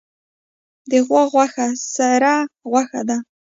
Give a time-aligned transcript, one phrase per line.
[0.89, 2.33] د غوا غوښه سره
[2.71, 3.17] غوښه ده